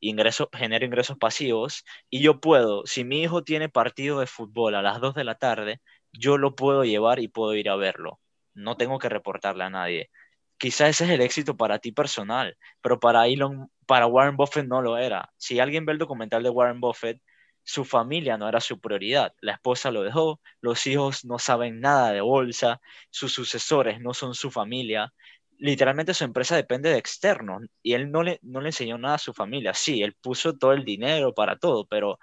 [0.00, 4.82] ingreso, genero ingresos pasivos y yo puedo, si mi hijo tiene partido de fútbol a
[4.82, 5.80] las 2 de la tarde,
[6.12, 8.20] yo lo puedo llevar y puedo ir a verlo
[8.56, 10.10] no tengo que reportarle a nadie.
[10.58, 14.82] Quizás ese es el éxito para ti personal, pero para Elon, para Warren Buffett no
[14.82, 15.30] lo era.
[15.36, 17.20] Si alguien ve el documental de Warren Buffett,
[17.62, 19.34] su familia no era su prioridad.
[19.40, 22.80] La esposa lo dejó, los hijos no saben nada de bolsa,
[23.10, 25.12] sus sucesores no son su familia.
[25.58, 29.18] Literalmente su empresa depende de externos y él no le, no le enseñó nada a
[29.18, 29.74] su familia.
[29.74, 32.18] Sí, él puso todo el dinero para todo, pero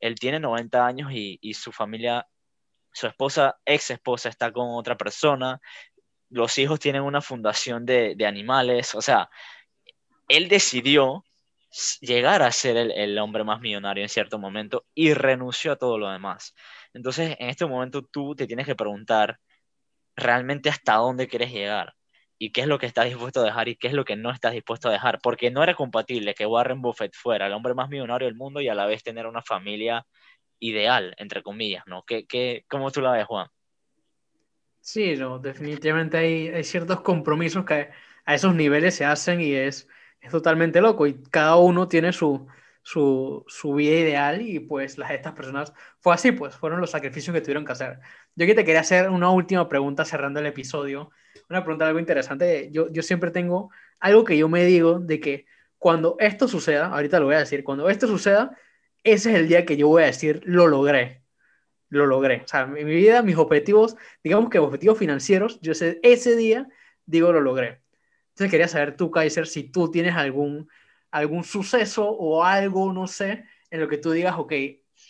[0.00, 2.26] él tiene 90 años y, y su familia
[2.92, 5.60] su esposa, ex esposa, está con otra persona,
[6.30, 9.30] los hijos tienen una fundación de, animales, o sea,
[10.28, 11.24] él decidió
[12.00, 16.10] llegar a ser el, hombre más millonario en cierto momento y renunció a todo lo
[16.10, 16.54] demás.
[16.94, 19.38] Entonces, en este momento tú te tienes que preguntar
[20.16, 21.94] realmente hasta dónde quieres llegar
[22.42, 24.30] y qué es lo que estás dispuesto a dejar y qué es lo que no
[24.30, 27.90] estás dispuesto a dejar, porque no era compatible que Warren Buffett fuera el hombre más
[27.90, 30.06] millonario del mundo y a la vez tener una familia
[30.58, 32.02] ideal, entre comillas, ¿no?
[32.06, 33.46] ¿Qué, qué, ¿Cómo tú la ves, Juan?
[34.80, 37.90] Sí, no, definitivamente hay, ciertos compromisos que
[38.24, 39.86] a esos niveles se hacen y es,
[40.22, 42.46] es totalmente loco y cada uno tiene su,
[42.82, 47.34] su, su, vida ideal y pues las, estas personas fue así, pues fueron los sacrificios
[47.34, 48.00] que tuvieron que hacer.
[48.34, 51.10] Yo aquí te quería hacer una última pregunta cerrando el episodio,
[51.50, 52.70] una pregunta algo interesante.
[52.72, 55.46] Yo, yo siempre tengo algo que yo me digo de que
[55.78, 58.56] cuando esto suceda, ahorita lo voy a decir, cuando esto suceda,
[59.02, 61.24] ese es el día que yo voy a decir, lo logré.
[61.88, 62.42] Lo logré.
[62.44, 66.68] O sea, en mi vida, mis objetivos, digamos que objetivos financieros, yo sé, ese día
[67.04, 67.82] digo, lo logré.
[68.28, 70.68] Entonces quería saber tú, Kaiser, si tú tienes algún,
[71.10, 74.52] algún suceso o algo, no sé, en lo que tú digas, ok,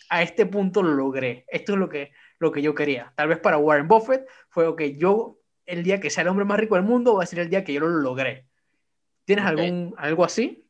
[0.08, 1.44] a este punto lo logré.
[1.48, 3.12] Esto es lo que, lo que yo quería.
[3.16, 6.58] Tal vez para Warren Buffett fue, ok, yo el día que sea el hombre más
[6.58, 8.46] rico del mundo va a ser el día que yo lo logré.
[9.24, 10.66] ¿Tienes algún, algo así?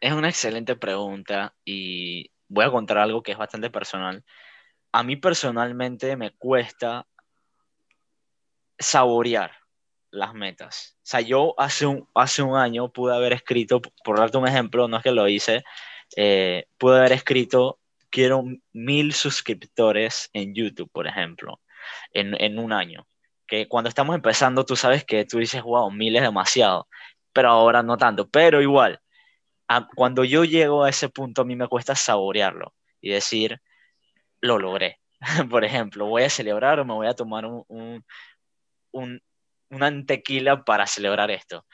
[0.00, 4.24] Es una excelente pregunta y voy a contar algo que es bastante personal.
[4.92, 7.06] A mí personalmente me cuesta
[8.78, 9.52] saborear
[10.10, 10.96] las metas.
[10.98, 14.88] O sea, yo hace un, hace un año pude haber escrito, por darte un ejemplo,
[14.88, 15.64] no es que lo hice,
[16.16, 21.60] eh, pude haber escrito, quiero mil suscriptores en YouTube, por ejemplo,
[22.12, 23.06] en, en un año.
[23.46, 26.88] Que cuando estamos empezando, tú sabes que tú dices, wow, mil es demasiado,
[27.32, 28.28] pero ahora no tanto.
[28.28, 29.00] Pero igual,
[29.94, 33.60] cuando yo llego a ese punto, a mí me cuesta saborearlo y decir,
[34.40, 35.00] lo logré.
[35.50, 38.04] por ejemplo, voy a celebrar o me voy a tomar un, un,
[38.92, 39.22] un,
[39.70, 41.64] una tequila para celebrar esto.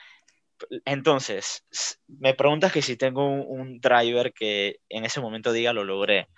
[0.85, 1.65] Entonces,
[2.07, 6.29] me preguntas que si tengo un, driver que en ese momento diga lo logré.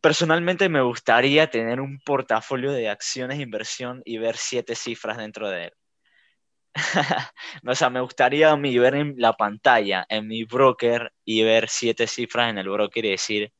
[0.00, 5.48] Personalmente me gustaría tener un portafolio de acciones de inversión y ver siete cifras dentro
[5.48, 5.72] de él.
[7.66, 12.06] o sea, me gustaría a ver en la pantalla, en mi broker, y ver siete
[12.06, 13.52] cifras en el broker y decir,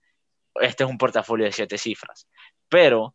[0.61, 2.27] este es un portafolio de siete cifras.
[2.69, 3.15] Pero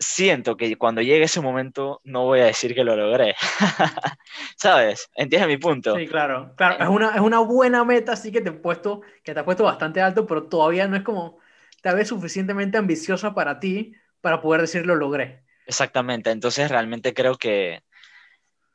[0.00, 3.36] siento que cuando llegue ese momento no voy a decir que lo logré.
[4.56, 5.10] ¿Sabes?
[5.14, 5.94] ¿Entiendes mi punto?
[5.94, 6.54] Sí, claro.
[6.56, 9.44] Claro, es una, es una buena meta, sí que te, he puesto, que te ha
[9.44, 11.38] puesto bastante alto, pero todavía no es como
[11.80, 15.44] tal vez suficientemente ambiciosa para ti para poder decir lo logré.
[15.66, 16.30] Exactamente.
[16.30, 17.82] Entonces realmente creo que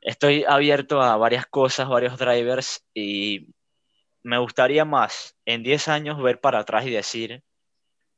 [0.00, 3.48] estoy abierto a varias cosas, varios drivers y
[4.22, 7.44] me gustaría más en 10 años ver para atrás y decir,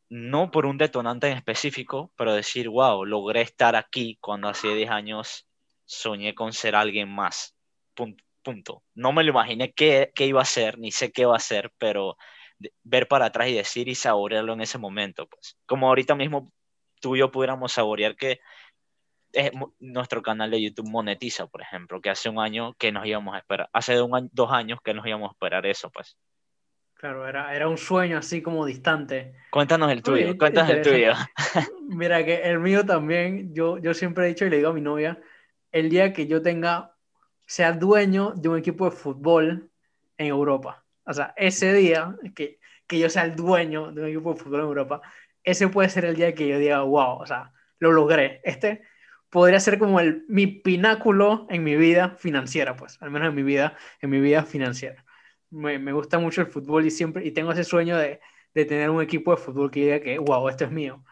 [0.08, 4.90] no por un detonante en específico, pero decir, wow, logré estar aquí cuando hace 10
[4.90, 5.46] años
[5.84, 7.54] soñé con ser alguien más.
[7.94, 8.82] Punto.
[8.94, 11.70] No me lo imaginé qué, qué iba a ser, ni sé qué va a ser,
[11.76, 12.16] pero
[12.82, 15.26] ver para atrás y decir y saborearlo en ese momento.
[15.28, 15.56] Pues.
[15.66, 16.52] Como ahorita mismo
[17.00, 18.40] tú y yo pudiéramos saborear que
[19.78, 23.38] nuestro canal de YouTube monetiza, por ejemplo, que hace un año que nos íbamos a
[23.38, 26.16] esperar, hace dos años que nos íbamos a esperar eso, pues.
[26.94, 29.34] Claro, era, era un sueño así como distante.
[29.50, 31.12] Cuéntanos el tuyo, cuéntanos el tuyo.
[31.88, 34.80] Mira que el mío también, yo, yo siempre he dicho y le digo a mi
[34.80, 35.20] novia,
[35.70, 36.96] el día que yo tenga,
[37.46, 39.70] sea dueño de un equipo de fútbol
[40.16, 40.84] en Europa.
[41.08, 44.60] O sea, ese día que, que yo sea el dueño de un equipo de fútbol
[44.60, 45.02] en Europa,
[45.42, 48.40] ese puede ser el día que yo diga, wow, o sea, lo logré.
[48.44, 48.82] Este
[49.30, 53.42] podría ser como el, mi pináculo en mi vida financiera, pues, al menos en mi
[53.42, 55.04] vida, en mi vida financiera
[55.50, 58.20] me, me, gusta mucho el fútbol y siempre, y tengo ese sueño de,
[58.54, 61.04] de tener un equipo de fútbol que diga que, wow, esto es mío.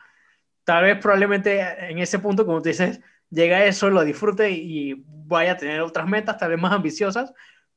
[0.65, 5.53] Tal vez probablemente en ese punto, como tú dices, llega eso, lo disfrute y, vaya
[5.53, 7.33] a tener otras metas, tal vez más ambiciosas,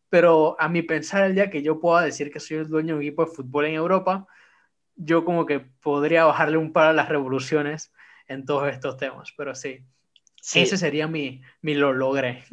[0.09, 2.99] pero a mi pensar el día que yo pueda decir que soy el dueño de
[2.99, 4.27] un equipo de fútbol en Europa,
[4.95, 7.93] yo como que podría bajarle un par a las revoluciones
[8.27, 9.85] en todos estos temas, pero sí,
[10.41, 10.61] sí.
[10.61, 12.43] ese sería mi, mi lo logré.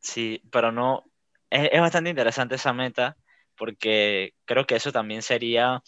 [0.00, 1.04] Sí, pero no,
[1.48, 3.16] es, es, bastante interesante esa meta
[3.56, 5.82] porque creo que eso también sería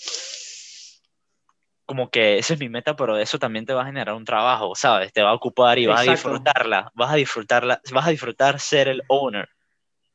[1.87, 4.75] como que esa es mi meta, pero eso también te va a generar un trabajo,
[4.75, 5.13] ¿sabes?
[5.13, 8.89] Te va a ocupar y vas a disfrutarla, vas a disfrutarla, vas a disfrutar ser
[8.89, 9.49] el owner,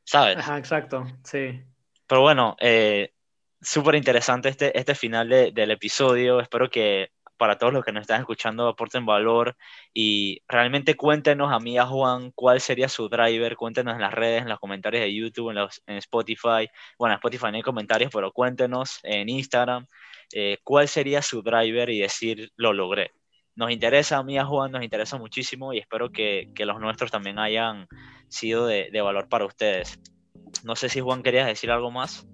[0.03, 0.37] ¿sabes?
[0.37, 1.61] Ajá, exacto, sí.
[2.07, 3.13] Pero bueno, eh,
[3.61, 7.09] súper interesante este, este final de, del episodio, espero que
[7.41, 9.57] para todos los que nos están escuchando aporten valor
[9.95, 14.43] y realmente cuéntenos a mí, a Juan, cuál sería su driver, cuéntenos en las redes,
[14.43, 18.11] en los comentarios de YouTube, en, los, en Spotify, bueno, en Spotify no hay comentarios,
[18.13, 19.87] pero cuéntenos en Instagram
[20.33, 23.11] eh, cuál sería su driver y decir, lo logré.
[23.61, 27.11] Nos interesa a mí, a Juan, nos interesa muchísimo y espero que, que los nuestros
[27.11, 27.87] también hayan
[28.27, 29.99] sido de, de valor para ustedes.
[30.65, 32.27] No sé si Juan querías decir algo más.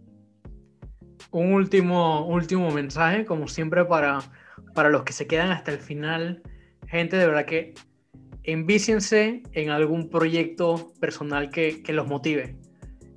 [1.32, 4.20] Un último, último mensaje, como siempre, para
[4.74, 6.42] para los que se quedan hasta el final,
[6.88, 7.74] gente, de verdad que
[8.44, 12.56] envíciense en algún proyecto personal que, que los motive.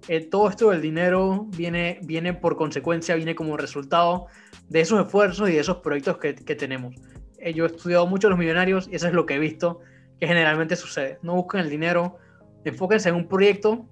[0.09, 4.27] Eh, todo esto del dinero viene, viene por consecuencia, viene como resultado
[4.69, 6.95] de esos esfuerzos y de esos proyectos que, que tenemos.
[7.41, 9.80] Eh, yo he estudiado mucho a los millonarios y eso es lo que he visto
[10.20, 11.18] que generalmente sucede.
[11.22, 12.18] No busquen el dinero,
[12.64, 13.86] enfóquense en un proyecto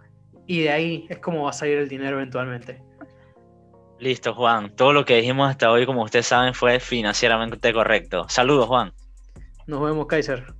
[0.46, 2.82] y de ahí es como va a salir el dinero eventualmente.
[3.98, 4.74] Listo, Juan.
[4.76, 8.26] Todo lo que dijimos hasta hoy, como ustedes saben, fue financieramente correcto.
[8.28, 8.92] Saludos, Juan.
[9.66, 10.57] Nos vemos, Kaiser.